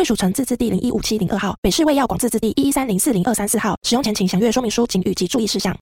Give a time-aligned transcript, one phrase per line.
[0.00, 3.76] 贵属城自治地零一五七零二号，北市卫药广自治地一一三零四零二三四号。
[3.82, 5.76] 使用前请详阅说明书、警语及注意事项。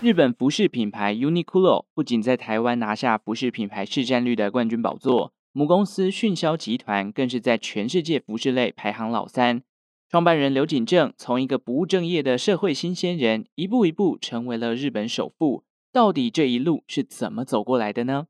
[0.00, 9.62] 日本服饰品牌 Uniqlo 不仅在台湾拿下服饰品牌市占率的冠军宝座，母公司迅销集团更是在全世界服饰类排行老三。
[10.10, 15.62] 创办人刘景正从一个不务正业的社会新鲜人，一步一步成为了日本首富。
[15.92, 18.24] 到底这一路是怎么走过来的呢？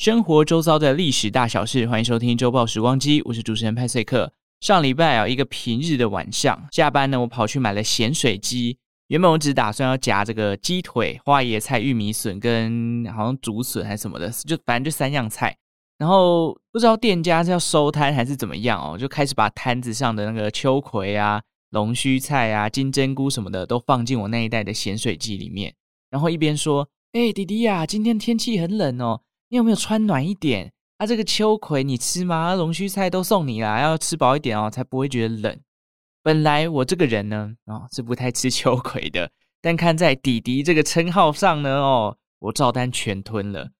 [0.00, 4.32] 生活周遭的历史大小事，欢迎收听周报时光机，我是主持人派翠克。
[4.62, 8.78] 上礼拜啊，一个平日的晚上，下班呢，我跑去买了咸水鸡。
[9.08, 15.54] 原本我只打算要夹这个鸡腿、花椰菜、玉米笋跟好像竹笋还是什么的，就反正就三样菜。
[15.98, 25.74] 然后不知道店家是要收摊还是怎么样哦，就开始把摊子上的那个秋葵啊、龙须菜啊、金针菇什么的都放进我那一袋的咸水鸡里面，
[26.08, 30.72] 然后一边说：“哎、弟弟呀、啊，今天天气很冷哦。”你有没有穿暖一点？
[30.98, 32.54] 啊，这个秋葵你吃吗？
[32.54, 35.60] 龙须菜都送你啦，要吃饱一点哦，才不会觉得冷。
[36.22, 39.28] 本来我这个人呢，哦，是不太吃秋葵的，
[39.60, 43.70] 但看在弟弟这个称号上呢，哦，我照单全吞了。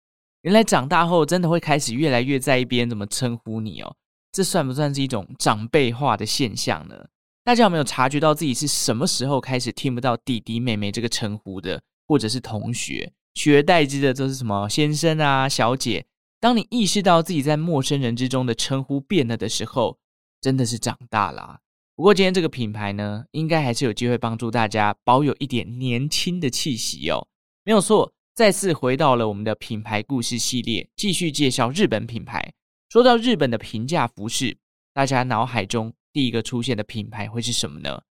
[0.41, 3.95] 原来长大后真的会开始越来越在意别人怎么称呼你哦，
[4.33, 6.97] 这算不算是一种长辈化的现象呢？
[7.45, 13.13] 大家有没有察觉到自己是什么时候开始听不到弟弟妹妹这个称呼的，或者是同学？
[13.41, 16.05] 取而代之的都是什么先生啊、小姐。
[16.41, 19.97] 当你意识到自己在陌生人之中的称呼变了的时候，
[20.43, 21.61] 真的是长大了。
[21.97, 27.27] 不过今天这个品牌呢，应该还是有机会帮助大家保有一点年轻的气息哦。
[27.65, 32.53] 没有错，再次回到了我们的品牌故事系列，继续介绍日本品牌。
[32.91, 34.55] 说到日本的平价服饰，
[34.93, 38.03] 大家脑海中第一个出现的品牌会是什么呢？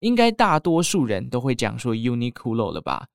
[0.00, 3.06] 应该大多数人都会讲说 Uniqlo 了吧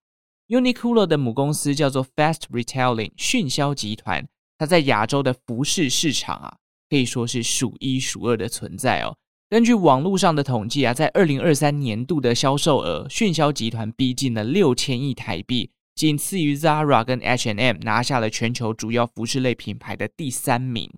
[0.50, 4.28] ？Uniqlo 的母公司叫做 Fast Retailing 迅销集团，
[4.58, 6.58] 它在亚洲的服饰市场啊，
[6.90, 9.16] 可以说是数一数二的存在哦。
[9.48, 20.92] 根据网络上的统计啊，在二零二三年度的销售额，迅销集团逼近了六千亿台币，仅次于 Zara 跟 H&M，拿下了全球主要服饰类品牌的第三名。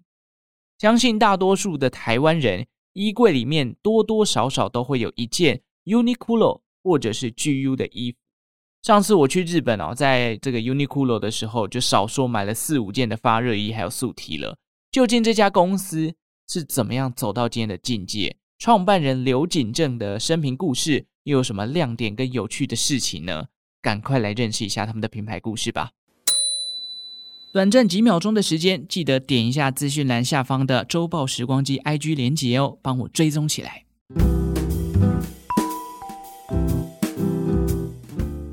[0.77, 8.17] 相信大多数的台湾人衣柜里面多多少少都会有一件 Uniqlo 或者是 GU 的衣服。
[8.81, 14.57] 上次我去日本哦，在这个 Uniqlo 的时候，就少说买了四五件的发热衣，还有素 T 了。
[14.91, 16.15] 究竟这家公司
[16.49, 18.37] 是怎么样走到今天的境界？
[18.57, 23.45] 创办人柳井正的生平故事又有什么亮点跟有趣的事情呢？
[23.83, 25.91] 赶快来认识一下他们的品牌故事吧。
[27.53, 33.85] 短暂几秒钟的时间，记得点一下资讯栏下方的周报时光机 IG 连结哦，帮我追踪起来。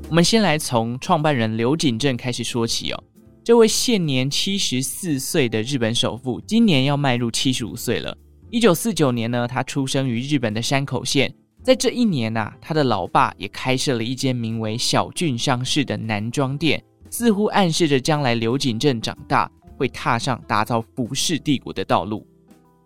[0.09, 3.03] 我们先来从创办人刘景正开始说起哦。
[3.43, 8.17] 这位现年七十四岁的日本首富，今年要迈入七十五岁了。
[8.49, 11.31] 一九四九年呢，他出生于日本的山口县。
[11.61, 19.47] 在这一年呐、啊，他的老爸也开设了一间名为小郡商事的男装店，似乎暗示着将来刘景正长大
[19.77, 22.25] 会踏上打造服饰帝国的道路。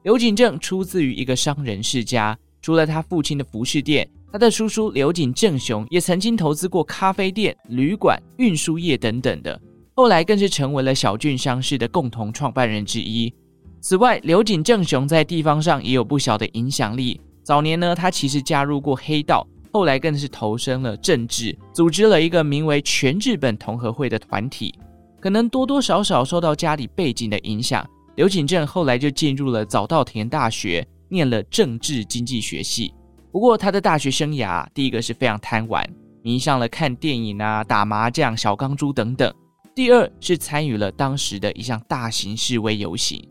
[0.03, 4.05] 刘景正出自于一个商人世家，除了他父亲的服饰店。
[4.33, 9.61] 他的叔叔刘景正雄也曾经投资过咖啡店、旅馆、运输业等等的，
[9.93, 13.31] 后来更是成为了小郡商事的共同创办人之一。
[13.79, 17.21] 此外，刘景正雄在地方上也有不小的影响力。
[17.43, 24.73] 早年呢，他其实加入过黑道，后来更是投身了政治，组织了一个名为全日本同和会的团体。
[25.19, 32.95] 可能多多少少受到家里背景的影响，刘景正后来就进入了早稻田大学，念了政治经济学系。
[33.33, 35.83] 不过他的大学生涯，第一个是非常贪玩，
[36.21, 39.31] 迷上了看电影啊、打麻将、小钢珠等等；
[39.73, 43.27] 第二是参与了当时的一项大型示威游行。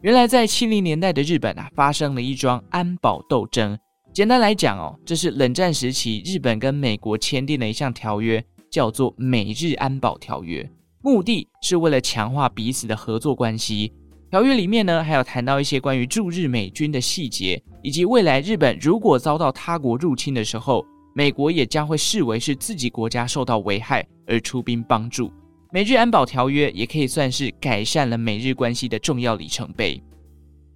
[0.00, 3.78] 原来在七零年代的日本啊，发生了一桩安保斗争。
[4.10, 10.62] 简单来讲哦，这是冷战时期日本跟美国签订的一项条约，叫做《美日安保条约》，
[11.02, 13.92] 目的是为了强化彼此的合作关系。
[14.32, 20.82] 条约里面呢，还有谈到一些关于驻日美军的细节，以及未来日本如果遭到他国入侵的时候，
[21.14, 25.30] 美国也将会视为是自己国家受到危害而出兵帮助。
[25.70, 30.02] 美日安保条约也可以算是改善了美日关系的重要里程碑。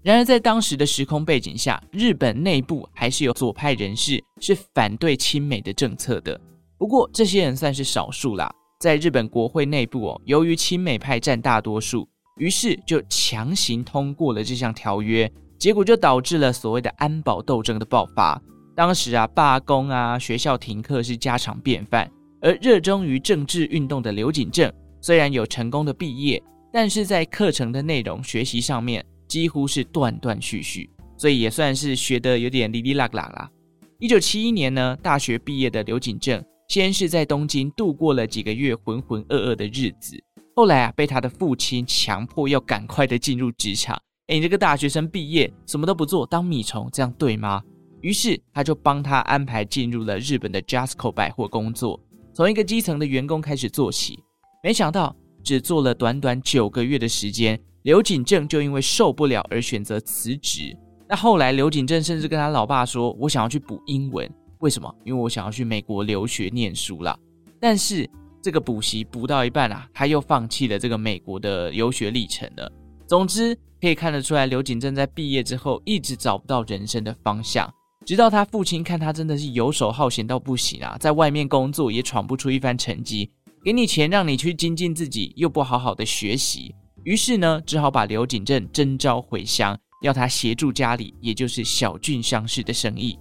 [0.03, 6.39] 然而，在当时的时空背景下，日本内部还是有左派人士是反对亲美的政策的。
[6.77, 8.53] 不过，这些人算是少数啦。
[8.79, 12.07] 在日本国会内部哦，由于亲美派占大多数。
[12.39, 18.41] 于是就强行通过了这项条约，结果就导致了所谓的安保斗争的爆发。
[18.75, 22.11] 当时啊，罢工啊，学校停课是家常便饭。
[22.43, 33.51] 而热衷于政治运动的刘景正，虽然有成功的毕业，但是在课程的内容学习上面几乎是断断续续，所以也算是学得有点哩哩啦啦啦。
[33.99, 40.23] 一九七一年呢，大学毕业的刘景正，先是在东京度过了几个月浑浑噩噩的日子。
[40.59, 43.95] 后来啊，被他的父亲强迫要赶快的进入职场。
[44.29, 47.63] 哎，你这个大学生毕业什么都不做，当米虫，这样对吗？
[48.01, 52.01] 于是他就帮他安排进入了日本的 JASCO 百货工作，
[52.33, 54.19] 从一个基层的员工开始做起。
[54.63, 55.15] 没想到
[55.45, 60.75] 只做了短短九个月的时间，刘景正就因为受不了而选择辞职。
[61.07, 64.27] 那后来刘景正甚至跟他老爸说：“我想要去补英文，
[64.61, 64.91] 为什么？
[65.05, 67.15] 因为我想要去美国留学念书啦。”
[67.61, 68.09] 但是。
[68.43, 72.71] 这个补习补到一半啊，他又放弃了这个美国的游学历程了。
[73.07, 77.73] 总之，可以看得出来，刘景正在毕业之后一直找不到人生的方向，
[78.05, 83.31] 直到他父亲看他真的是游手好闲到不行啊，在外面工作也闯不出一番成绩，
[83.65, 86.75] 给你钱让你去精进自己，又不好好的学习，
[87.05, 93.19] 于是呢，只好把刘景正征召回乡，要他协助家里，也就是小郡商事的生意。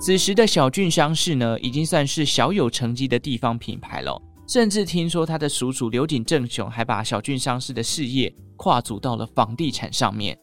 [0.00, 4.18] 此时的小俊商事呢，已经算是小有成绩的地方品牌了。
[4.48, 10.36] 甚至听说他的叔叔刘景正雄还把小俊商事的事业跨足到了房地产上面。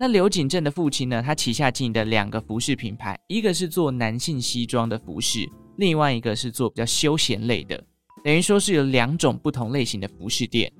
[0.00, 7.80] 那刘景正的父亲呢，他旗下经营的两个服饰品牌，一个是做男性西装的服饰，另外一个是做比较休闲类的，
[8.24, 10.70] 等于说是有两种不同类型的服饰店。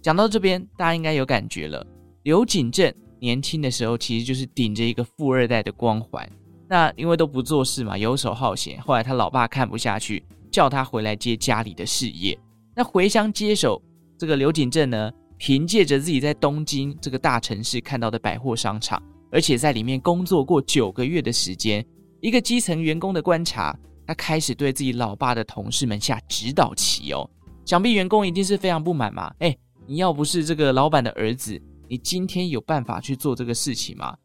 [0.00, 1.84] 讲到这边，大家应该有感觉了。
[2.22, 6.30] 刘景正年轻的时候，其实就是顶着一个富二代的光环。
[6.72, 8.80] 那因为都不做事嘛，游手好闲。
[8.80, 12.38] 后来他老爸看不下去，叫他回来接家里的事业。
[12.74, 13.82] 那回乡接手
[14.16, 21.84] 这个柳井正呢，凭借着自己在东京这个大城市看到的百货商场，而且在里面工作过九个月的时间，
[22.22, 27.28] 一个基层员工的观察，他开始对自己老爸的同事们下指导棋哦。
[27.66, 29.30] 想必员工一定是非常不满嘛。
[29.40, 29.54] 哎，
[29.86, 34.16] 你要不是这个老板的儿子，你今天有办法去做这个事情吗？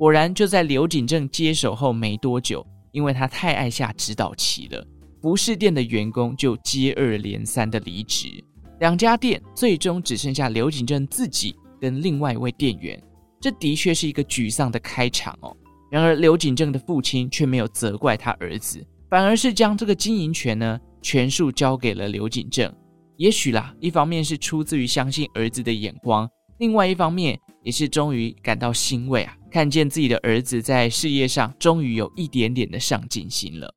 [0.00, 4.82] 果然，就在刘景正接手后没多久，因为他太爱下指导棋了，
[5.20, 8.42] 服饰店的员工就接二连三的离职，
[8.78, 12.98] 两家店最终只剩下刘景正自己跟另外一位店员。
[13.42, 15.54] 这的确是一个沮丧的开场哦。
[15.90, 22.74] 然而，刘景正的父亲却没有责怪他儿子，反而是将这个经营权呢全数交给了刘景正。
[23.18, 26.26] 也许啦，一方面是出自于相信儿子的眼光，
[26.58, 29.36] 另外一方面也是终于感到欣慰啊。
[29.50, 33.74] 看见自己的儿子在事业上终于有一点点的上进心了，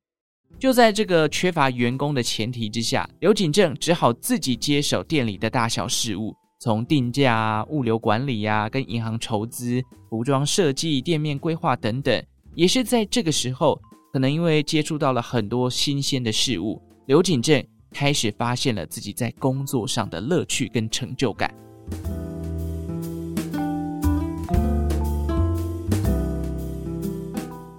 [0.58, 12.22] 就在这个缺乏员工的前提之下，刘景正只好自己接手店里的大小事务，从定价啊、物流管理啊、跟银行筹资、服装设计、店面规划等等。
[12.54, 13.76] 也是在这个时候，
[14.12, 17.60] 可能因为接触到了很多新鲜的事物，刘景正
[17.90, 21.52] 开始发现了自己在工作上的乐趣跟成就感。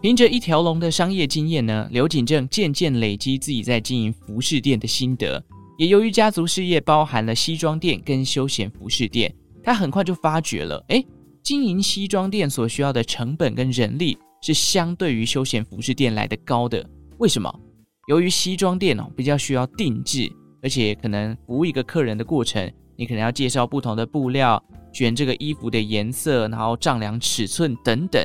[0.06, 5.44] 凭着一条龙的商业经验呢，刘景正渐渐累积自己在经营服饰店的心得。
[5.80, 9.34] 也由于家族事业包含了西装店跟休闲服饰店，
[9.64, 11.04] 他很快就发觉了，哎，
[11.42, 16.88] 经营西装店所需要的成本跟人力是相对于休闲服饰店来得高的。
[17.18, 17.52] 为什么？
[18.08, 20.32] 由于西装店哦比较需要定制，
[20.62, 28.24] 而且可能服务一个客人的过程，你可能要介绍不同的布料，选这个衣服的颜色，然后丈量尺寸等等。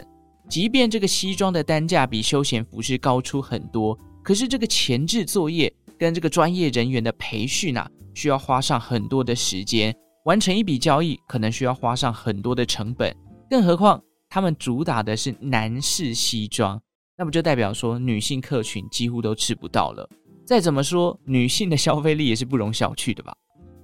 [0.51, 13.15] 即便这个西装的单价比休闲服饰高出很多，可是这个前置作业跟这个专业人员的培训啊，需要花上很多的时间，完成一笔交易可能需要花上很多的成本。
[13.49, 16.81] 更何况他们主打的是男士西装，
[17.17, 20.09] 那不就代表说女性客群几乎都吃不到了。
[20.45, 23.33] 再怎么说，女性的消费力也是不容小觑的吧？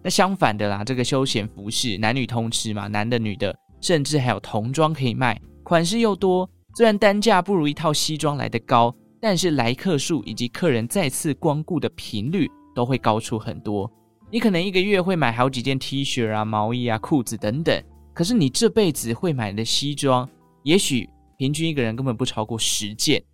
[0.03, 6.49] 那相反的啦，这个休闲服饰男女通吃嘛，男的女的，甚至还有童装可以卖，款式又多。
[6.77, 13.91] 虽然单价不如一套西装来得高，但是来客数以及客人再次光顾的频率都会高出很多。
[14.31, 20.29] 你可能一个月会买好几件 T 恤啊、毛衣啊、裤子等等，可是你这辈子会买的西装，
[20.65, 23.25] 也许平均一个人根本不超过十件。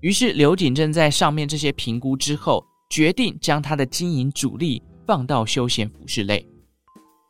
[0.00, 6.44] 于是刘景正在上面这些评估之后，决定将他的经营主力放到休闲服饰类。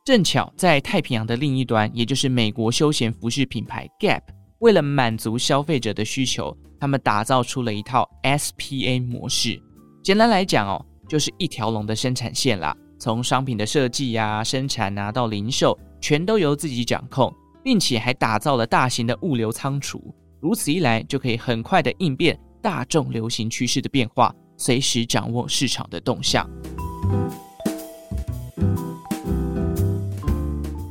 [0.06, 4.22] 正巧在太平洋的另一端，也就是美国休闲服饰品牌 Gap，
[4.60, 9.60] 为了满足消费者的需求，他们打造出了一套 SPA 模式。
[10.02, 17.32] 简单来讲哦，就是一条龙的生产线啦，从商品的设计呀、生产啊到零售，全都由自己掌控，
[17.64, 20.14] 并且还打造了大型的物流仓储。
[20.40, 26.48] 如此一来，就可以很快的应变大众流行趋势的变化，随时掌握市场的动向。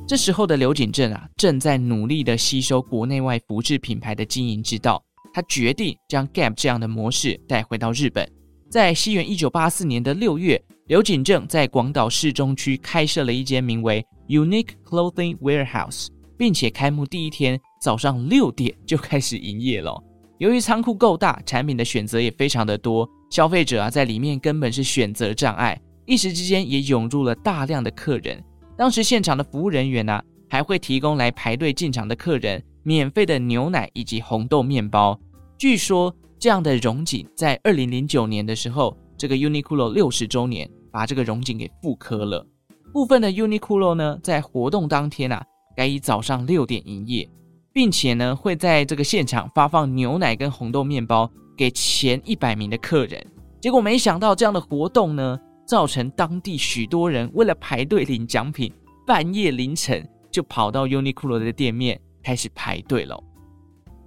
[0.10, 5.00] 这时候的刘景正啊，正在努力的吸收国内外服饰品牌的经营之道。
[5.32, 8.28] 他决定将 Gap 这样的模式带回到日本。
[8.72, 19.96] 在西元一九八四年的六月，刘景正在广岛市中区开设了一间名为 Unique Clothing Warehouse，并且开幕第一天早上六点就开始营业了。
[20.39, 28.44] 由于仓库够大，产品的选择也非常的多，消费者啊在里面根本是选择障碍，一时之间也涌入了大量的客人。
[28.79, 35.19] 当时现场的服务人员呢、还会提供来排队进场的客人免费的牛奶以及红豆面包。
[35.57, 42.48] 据说这样的荣景在二零零九年的时候，这个 Uniqlo 六十周年把这个荣景给复刻了。
[42.93, 45.43] 部分的 Uniqlo 呢，在活动当天啊，
[45.75, 47.29] 改以早上六点营业，
[47.74, 53.21] 并且呢会在这个现场发放牛奶跟红豆面包给前一百名的客人。
[53.59, 55.38] 结果没想到这样的活动呢，
[55.70, 58.74] 造成当地许多人为了排队领奖品，
[59.06, 63.24] 半夜凌晨就跑到 Uniqlo 的店面开始排队了。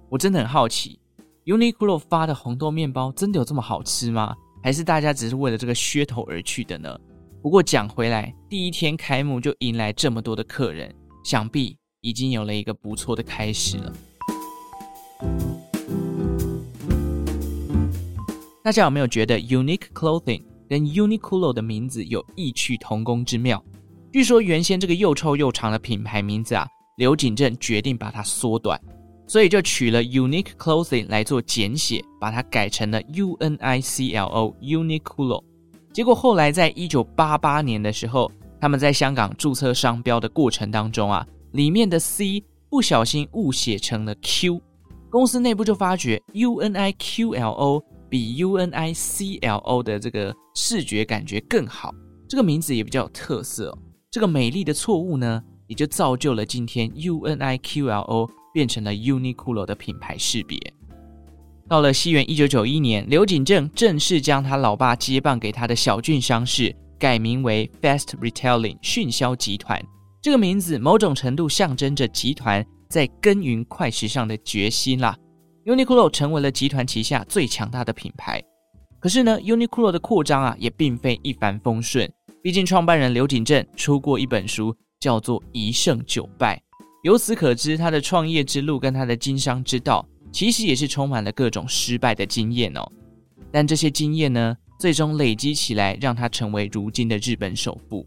[0.09, 0.99] 我真的很好奇
[1.45, 4.35] ，Uniqlo 发的红豆面包真的有这么好吃吗？
[4.61, 6.99] 还是大家只是为了这个噱头而去的呢？
[7.41, 10.93] 不过讲回来，第一天开幕就迎来这么多的客人，
[11.23, 13.93] 想必已经有了一个不错的开始了。
[18.61, 20.43] 大家有没有觉得 Unique Clothing？
[20.69, 23.63] 跟 Uniqlo 的名字有异曲同工之妙。
[24.11, 26.67] 据说原先这个又臭又长的品牌名字啊，
[26.97, 28.79] 刘景正决定把它缩短，
[29.25, 35.43] 所以就取了 Unique Clothing 来做简写，把它改成了 UNICLO Uniqlo。
[35.91, 44.61] 结果后来在一九八八年的时候，他们在香港注册商标的过程当中啊，里面的 C 不小心误写成了 Q，
[45.09, 47.83] 公司内部就发觉 UNIQLO。
[48.13, 51.91] 比 UNICLO 的这个视觉感觉更好，
[52.29, 53.77] 这个名字也比较有特色哦。
[54.11, 60.59] 这个美丽的错误呢，也就造就了今天 UNIQLO 变成了 Uniqlo 的品牌识别。
[61.67, 69.83] 到了西元一九九一年，刘景正正式将他老爸接棒给他的小郡商事改名为 Fast Retailing 迅销集团。
[70.21, 75.17] 这个名字某种程度象征着集团在耕耘快时尚的决心啦。
[75.65, 78.43] Uniqlo 成为了集团旗下最强大的品牌，
[78.99, 82.11] 可是呢，Uniqlo 的扩张啊也并非一帆风顺。
[82.41, 86.57] 毕竟创办人刘景正出过一本书，叫做《一胜九败》，
[87.03, 92.85] 由此可知他的创业之路跟他的经商之道，其实也是充满了各种失败的经验哦。
[93.49, 98.05] 但这些经验呢，最终累积起来，让他成为如今的日本首富。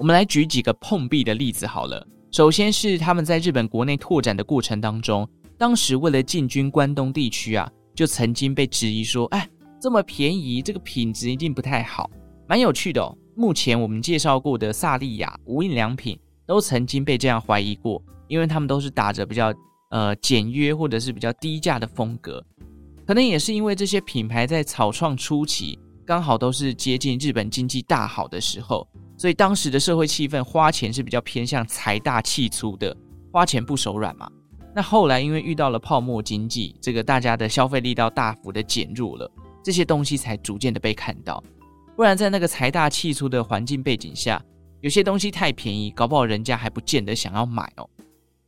[0.00, 2.04] 我们来举几个碰壁的例子好了。
[2.32, 5.28] 首先是他们在日本国内拓展的过程当中。
[5.62, 9.48] 当时为了进军关东地区啊，就曾经被质疑说：“哎，
[9.80, 12.10] 这么便宜，这个品质一定不太好。”
[12.50, 13.16] 蛮有趣的哦。
[13.36, 19.54] 目前我们介绍过的萨莉亚、无印良品都曾经被这样怀疑过，因为他们都是打着比较
[19.90, 22.44] 呃简约或者是比较低价的风格。
[23.06, 28.84] 可能也是因为这些品牌在草创初期刚好都是接近日本经济大好的时候，
[29.16, 32.96] 所以当时的社会气氛花钱是比较偏向财大气粗的，
[33.30, 34.28] 花钱不手软嘛。
[34.74, 39.30] 那后来因为遇到了泡沫经济，这个大家的消费力道大幅的减弱了，
[39.62, 41.42] 这些东西才逐渐的被看到。
[41.94, 44.42] 不然在那个财大气粗的环境背景下，
[44.80, 47.88] 有些东西太便宜，搞不好人家还不见得想要买哦。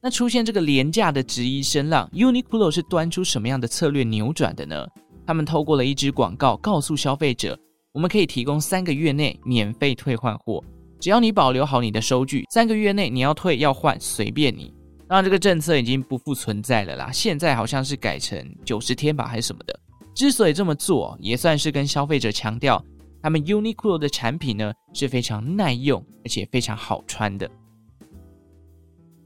[0.01, 4.87] 那出现这个廉价的质疑声浪，Uniqlo 是端出什么样的策略扭转的呢？
[5.27, 7.59] 他们透过了一支广告，告诉消费者，
[7.93, 10.63] 我们可以提供三个月内免费退换货，
[10.99, 14.73] 只要你保留好你的收据，三个月内你要退要换随便你。
[15.07, 17.11] 当然，这个政策已经不复存在了啦。
[17.13, 19.81] 现在好像是改成九十天吧，还是什么的。
[20.15, 22.83] 之所以这么做，也算是跟消费者强调，
[23.21, 27.51] 他们 Uniqlo 的产品呢是非常耐用，而且非常好穿的。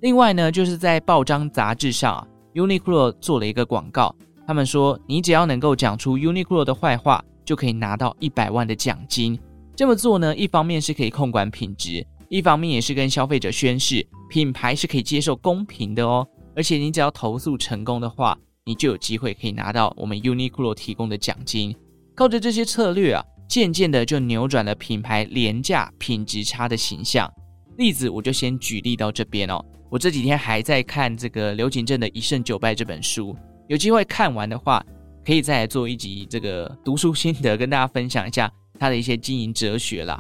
[0.01, 4.15] 另外呢，就是在报章杂志上，Uniqlo 做了一个广告，
[4.47, 9.39] 他们说，你只要能够讲出 Uniqlo 的坏话，就可以拿到一百万的奖金。
[9.77, 16.27] 这么做呢，一方面是可以控管品质，一方面也是跟消费者宣示品牌是可以接受公平的哦。
[16.55, 21.75] 而且你只要投诉成功的话，你就有机会可以拿到我们 Uniqlo 提供的奖金。
[22.15, 27.33] 靠着这些策略啊，渐渐的就扭转了品牌廉价、品质差的形象。
[27.77, 29.65] 例子我就先举例到这边哦。
[29.89, 33.37] 我这几天还在看这个刘景正的《一胜九败》这本书，
[33.69, 34.85] 有机会看完的话，
[35.25, 40.19] 可以再来做一集这个读书心得，跟大家分享一下他的一些经营哲学啦。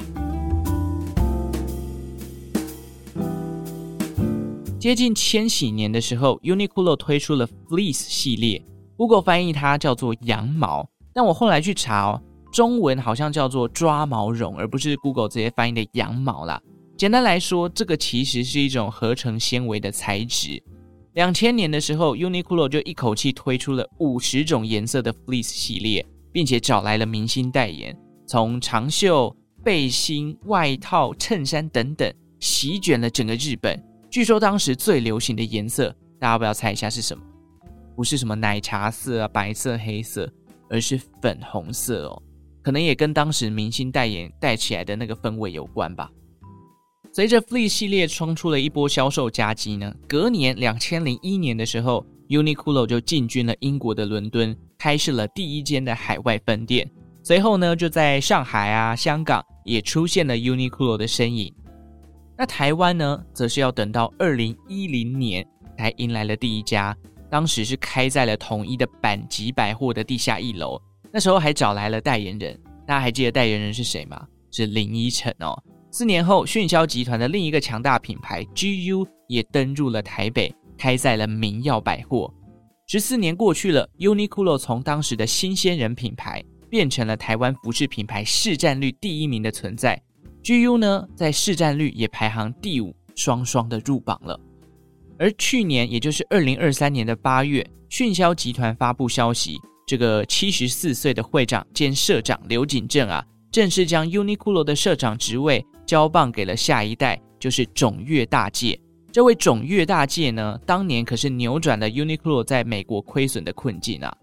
[4.78, 8.64] 接近千禧年的时候，Uniqlo 推出了 Fleece 系列
[8.97, 16.62] ，Google 翻译它叫做羊毛，但我后来去查哦，中文好像叫做抓毛绒，而不是 Google 直接翻译的羊毛啦。
[16.97, 20.62] 简单来说，这个其实是一种合成纤维的材质。
[21.14, 32.08] 两千年的时候，Uniqlo 就一口气推出了五十种颜色的 Fleece 系列，并且找来了明星代言，从长袖、背心、外套、衬衫等等，
[32.38, 33.88] 席卷了整个日本。
[34.10, 37.22] 据说当时最流行的颜色，大家不要猜一下是什么？
[37.94, 40.30] 不是什么奶茶色啊、白色、黑色，
[40.70, 42.22] 而是粉红色哦。
[42.62, 46.10] 可能也跟当时明星代言带起来的那个氛围有关吧。
[47.12, 56.90] 随着 Flee 系列冲出了一波销售佳绩呢，隔年两千零一年的时候，Uniqlo 就进军了英国的伦敦，开设了第一间的海外分店。
[57.22, 61.52] 随后呢，就在上海啊、香港也出现了 Uniqlo 的身影。
[62.40, 65.45] 那台湾呢，则是要等到二零一零年
[65.76, 66.97] 才迎来了第一家，
[67.28, 70.80] 当时是开在了统一的阪急百货的地下一楼。
[71.12, 74.25] 那时候还找来了代言人，大家还记得代言人是谁吗？
[74.52, 75.61] 是林依晨哦。
[75.90, 82.33] 四年后，迅销集团的另一个强大品牌 GU 也登入了台北，开在了明耀百货。
[82.87, 86.40] 十四年过去了，Uniqlo 从当时的新鲜人品牌
[86.71, 90.00] 变成了台湾服饰品牌市占率第一名的存在。
[90.42, 94.38] GU 呢，在市占率也排行第五，双双的入榜了。
[95.18, 105.64] 而去年，也就是二零二三年的八月，迅销集团发布消息，这个七十四岁的会长兼社长刘景正啊，正式将 Uniqlo 的社长职位。
[105.87, 108.79] 交棒给了下一代，就是种越大介。
[109.11, 114.14] 这位种越大介呢，当年可是扭转了 Uniqlo 在美国亏损的困境啊。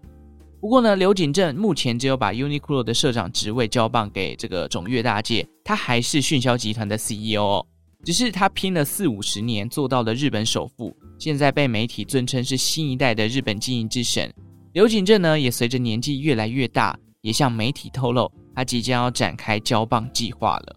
[0.66, 7.66] 不过呢，刘景正目前只有把 Uniqlo 的社长职位交棒给这个种越大介，他还是迅销集团的 CEO 哦。
[8.04, 14.28] 只是他拼了四五十年，做到了日本首富，现在被媒体尊称是新一代的日本经营之神。
[14.72, 20.76] 刘景正呢，也随着年纪越来越大，也向媒体透露，他即将要展开交棒计划了。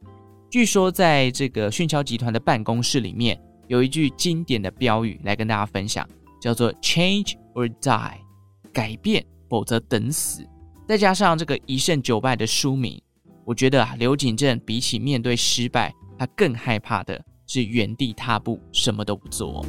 [0.51, 6.07] 据说，在这个迅销集团的办公室里面，有一句经典的标语来跟大家分享，
[6.39, 8.13] 叫做 “Change or die”，
[8.71, 10.45] 改变否则等死。
[10.87, 13.01] 再加上这个一胜九败的书名，
[13.45, 19.65] 我觉得啊，刘景正比起面对失败，他更害怕的是原地踏步，什么都不做。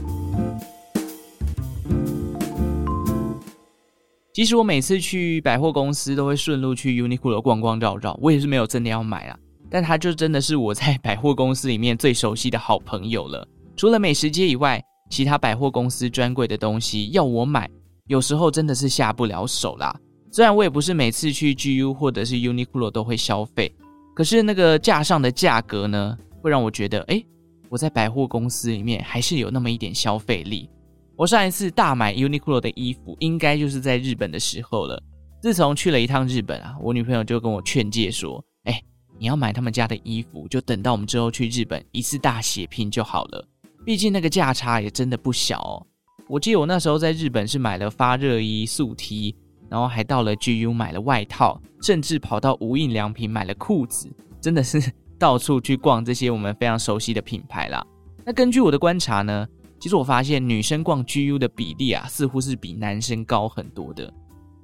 [4.32, 9.38] 其实我每次去百货公司，都会顺路去 Uniqlo 逛逛绕绕，我也是没有真的要买啊。
[9.68, 13.46] 但他就真的是我在百货公司里面最熟悉的好朋友了。
[13.76, 17.68] 除了美食街以外，其他百货公司专柜的东西要我买，
[18.06, 19.94] 有时候真的是下不了手啦。
[20.30, 23.74] 虽然我也不是每次去 GU 或者是 Uniqlo 都会消费，
[24.14, 27.26] 可是那个架上的价格呢，会让我觉得，诶，
[27.68, 30.68] 我在百货公司里面还是有那么一点消费力。
[31.16, 35.02] 我上一次大买 Uniqlo 的衣服，应该就是在日本的时候了。
[35.42, 38.84] 自从去了一趟日本啊，我女朋友就跟我劝诫说，诶。
[39.18, 43.46] 你要买他们家的衣服，就等到我们之后去日本一次大血拼就好了。
[43.84, 45.86] 毕竟那个价差也真的不小哦。
[46.30, 49.34] 我记得我那时候在日本是买了发热衣、速 T，
[49.68, 54.08] 然后还到了 GU 买了外套，甚至跑到无印良品买了裤子，
[54.40, 54.80] 真的是
[55.18, 57.84] 到处去逛这些我们非常熟悉的品牌啦。
[58.24, 59.44] 那根据我的观察呢，
[59.80, 64.08] 其实我发现女生逛 GU 的比例啊，似乎是比男生高很多的。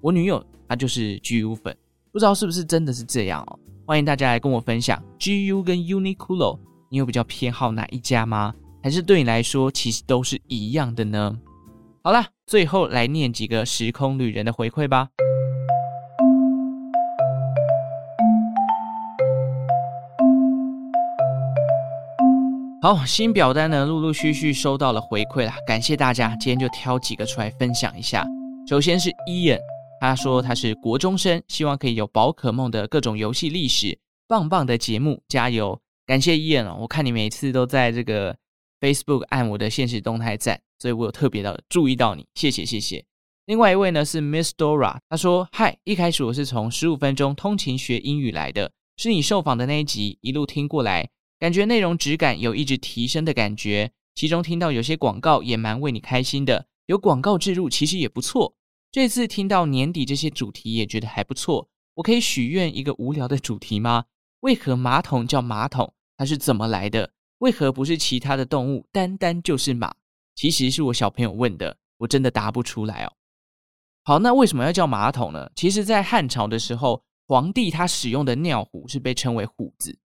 [0.01, 1.77] 我女友她就是 GU 粉，
[2.13, 3.59] 不知道是不是真的是这样哦。
[3.85, 8.55] 欢迎大家来跟我分享，GU 跟 Uniqlo，你有比较偏好哪一家吗？
[8.85, 11.37] 还是对你来说其实都是一样的呢？
[12.07, 15.09] 好啦，最后来念几个时空旅人的回馈吧。
[22.81, 28.25] 好，新表单呢，陆陆续续收到了回馈啦，感谢大家，今天就挑几个出来分享一下。
[28.69, 29.59] 首先是 Ian。
[30.01, 35.81] 他说他是国中生，希望可以有宝可梦的各种游戏历史，棒棒的节目，加油！
[36.07, 38.37] 感谢伊恩哦，我看你每次都在这个
[38.81, 43.05] Facebook 按我的限时动态赞，所以我有特别的注意到你，谢谢谢谢。
[43.47, 51.09] 另外一位呢是 Miss Dora，她说嗨，一开始我是从十五分钟通勤学英语来的，是你受访的那一集，一路听过来，
[51.39, 53.93] 感觉内容质感有一直提升的感觉。
[54.15, 58.55] 其中听到有些广告也蛮为你开心的，有广告置入其实也不错。
[58.91, 61.69] 这次听到年底这些主题也觉得还不错。
[61.95, 64.07] 我可以许愿一个无聊的主题吗？
[64.41, 65.93] 为何马桶叫马桶？
[66.17, 67.13] 它是怎么来的？
[67.39, 69.95] 为何不是其他的动物，单单就是马？
[70.35, 73.13] 其实是我小朋友问的，我真的答不出来哦。
[74.05, 75.51] 好，那为什么要叫马桶呢？
[75.57, 79.99] 其实，在汉朝的时候，皇帝他使用的尿壶是被称为虎子。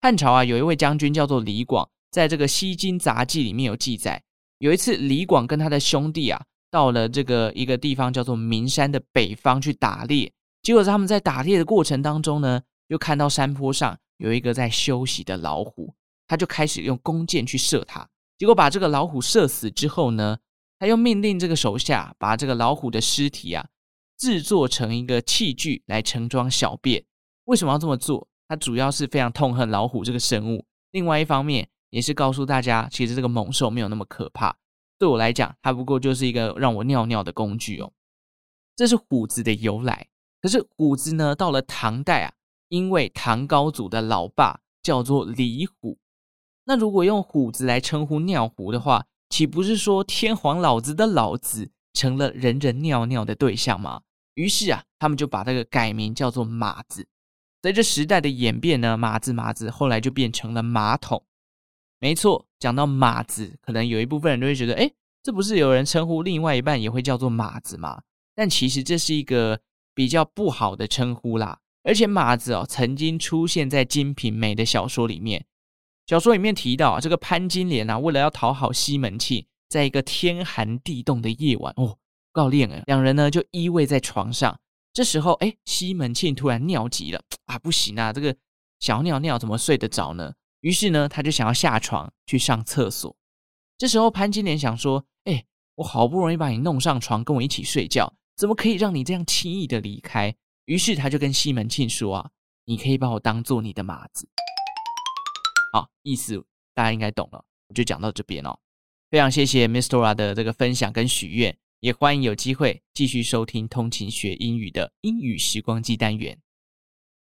[0.00, 1.88] 汉朝啊，有一位将军叫做李广。
[2.10, 4.22] 在这个《西京杂记》里面有记载，
[4.58, 10.30] 有一次李广跟他的兄弟啊，到了这个一个地方叫做岷山的北方去打猎，
[10.62, 15.94] 结果他们在打猎的过程当中呢，又看到山坡上有一个在休息的老虎，
[16.32, 20.38] 他就开始用弓箭去射它，结果把这个老虎射死之后呢，
[20.78, 23.68] 他又命令这个手下把这个老虎的尸体啊
[24.16, 27.04] 制作成一个器具来盛装小便。
[27.44, 28.26] 为什么要这么做？
[28.48, 31.68] 他主要是非常痛恨老虎这个生物，另外一方面。
[31.90, 34.56] 也是告诉大家，其实这个猛兽没有那么可怕。
[34.98, 37.92] 对我来讲，它不过就是一个让我尿尿的工具哦。
[38.74, 40.08] 这是虎子的由来。
[40.40, 42.32] 可是虎子呢，到了唐代啊，
[42.68, 45.98] 因为唐高祖的老爸叫做李虎，
[46.64, 54.02] 那如果用虎子来称呼尿壶的话，岂不是说天皇老子的老子成了人人尿尿的对象吗？
[54.34, 57.06] 于是啊，他们就把这个改名叫做马子。
[57.62, 61.24] 随着时代的演变呢，马子马子后来就变成了马桶。
[61.98, 64.90] 没错，讲到马子，可能有一部分人都会觉得，哎，
[65.22, 68.02] 这不是有人称呼另外一半也会叫做马子吗？
[68.34, 69.60] 但其实这是一个
[69.94, 71.58] 比较不好的称呼啦。
[71.84, 75.44] 而且马子哦，曾经出现在《金瓶梅》的小说里面。
[76.06, 81.96] 小说里面提到啊，这个潘金莲啊，为了要讨好西门庆，在一个天寒地冻的夜晚，哦，
[82.32, 84.58] 告练了，两人呢就依偎在床上。
[84.92, 88.36] 这时候，哎，西门庆突然尿急了啊，不行啊，这个
[88.80, 90.34] 想要尿尿怎么睡得着呢？
[90.60, 93.16] 于是呢，他就想要下床去上厕所。
[93.78, 95.44] 这时候潘金莲想说：“哎，
[95.76, 100.34] 我好不容易把你弄上床，跟我一起睡觉，怎么可以让你这样轻易的离开？”
[100.66, 102.30] 于是他就跟西门庆说：“啊，
[102.66, 104.28] 你可以把我当做你的马子。”
[105.72, 107.42] 好，意思大家应该懂了。
[107.68, 108.58] 我就讲到这边哦。
[109.10, 116.38] 非常谢谢 Mistora 的这个分享跟许愿，也欢迎有机会继续收听通勤学英语的英语时光机单元。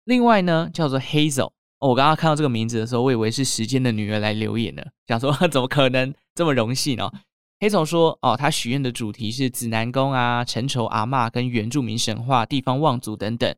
[0.04, 1.52] 另外呢，叫做 Hazel。
[1.78, 7.12] 我刚刚看到这个名字的时候，我以为是时间的女儿来留言呢，想说 怎么可能这么荣幸哦？
[7.58, 13.54] 黑总说，哦，他许愿的主题是指南宫啊、陈愁阿嬷跟原住民神话、地方望族等等，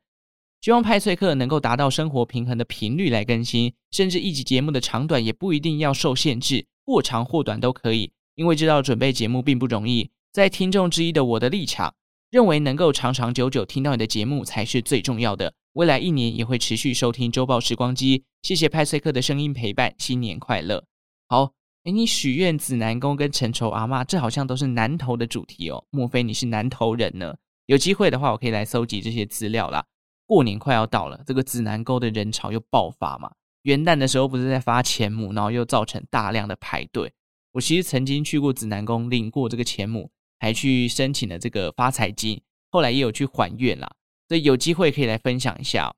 [0.61, 10.11] 希望派翠克能够达到生活平衡的频率来更新，甚至一集节目的长短也不一定要受限制，或长或短都可以，因为知道准备节目并不容易。
[10.33, 11.95] 在听众之一的我的立场，
[12.31, 15.55] 认为能够长长久久听到你的节目才是最重要的。
[15.75, 20.85] 未来一年也会持续收听周报时光机，谢谢派翠克的声音陪伴，新年快乐。
[21.29, 21.53] 好，
[21.85, 25.85] 诶，你许愿紫南宫跟陈愁阿嬷，这好像都是南投的主题哦。
[25.91, 27.37] 莫非你是南投人呢？
[27.67, 29.85] 有机会的话，我可以来搜集这些资料啦。
[30.29, 33.33] 过年快要到了，这个紫南宫的人潮又爆发嘛。
[33.63, 37.11] 元旦的时候不是在发钱母，然后又造成大量的排队。
[37.53, 43.91] 我其实曾经去过紫南宫领过这个钱母，还去申请了这个发财金，后来也有去还愿啦。
[44.29, 45.95] 所以有机会可以来分享一下。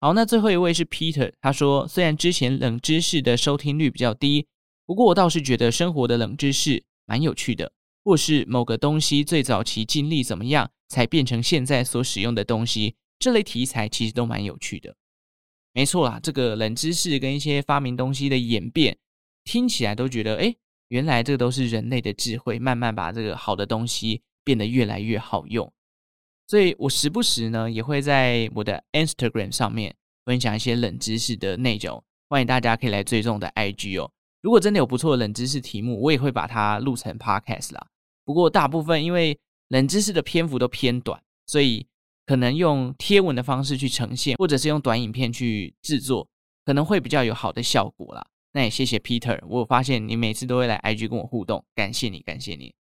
[0.00, 4.46] 好，那最后一位是 Peter，他说虽然之前冷知识的收听率比较低，
[4.84, 7.72] 不过我倒是觉得生活的冷知识蛮有趣的，
[8.04, 14.94] 或是某个东西最早期经历怎么样才变成现在所使用的东西，这类题材其实都蛮有趣的。
[15.72, 18.96] 没错啦，这个冷知识跟一些发明东西的演变，
[19.44, 20.54] 听起来都觉得，哎，
[20.88, 25.70] 原来这都是人类的智慧，慢慢把这个好的东西变得越来越好用。
[26.46, 34.10] 所以我时不时呢也会在我的 Instagram 上面分享一些冷知识的内容，欢迎大家可以来追踪我的 IG 哦。
[34.42, 37.86] 如果真的有不错的冷知识题目，我也会把它录成 Podcast 啦。
[38.24, 41.86] 不过大部分因为冷知识的篇幅都偏短，所以
[42.26, 46.28] 可能用贴文的方式去呈现，或者是用短影片去制作，
[46.64, 48.26] 可能会比较有好的效果啦。
[48.52, 52.74] 那也谢谢 Peter，我发现你每次都会来 IG 跟我互动，感谢你，感谢你。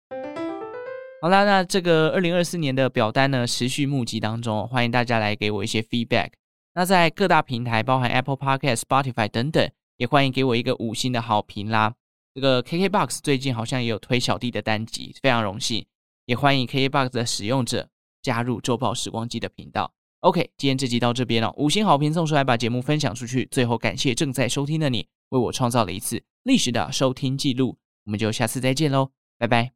[1.21, 6.31] 好啦，那这个二零二四年的表单呢，持续募集当中，欢迎大家来给我一些 feedback。
[6.73, 11.93] 那在各大平台，包含 Apple Podcast、Spotify 等等，也欢迎给我一个五星的好评啦。
[12.33, 15.85] 这个 KKBOX 最近好像也有推小弟的单集，非常荣幸。
[16.25, 17.87] 也欢迎 KKBOX 的使用者
[18.25, 19.93] 加入周报时光机的频道。
[20.21, 23.47] OK，今天这集到这边了，五星好评送出来，把节目分享出去。
[23.51, 27.77] 最后感谢正在收听的你，为我创造了一次历史的收听记录。
[28.05, 29.73] 我们就下次再见喽，拜拜。